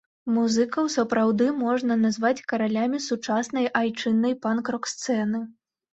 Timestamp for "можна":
1.65-1.97